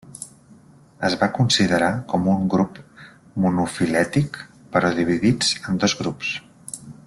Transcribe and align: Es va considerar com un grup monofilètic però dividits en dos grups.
Es 1.09 1.15
va 1.23 1.27
considerar 1.35 1.89
com 2.13 2.25
un 2.33 2.47
grup 2.53 2.79
monofilètic 3.45 4.41
però 4.77 4.93
dividits 5.01 5.53
en 5.73 5.81
dos 5.85 5.97
grups. 6.01 6.35